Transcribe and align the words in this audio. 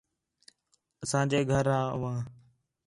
اساں 1.03 1.25
جے 1.31 1.39
گھر 1.51 1.65
آ 1.77 1.79
ہو 2.01 2.11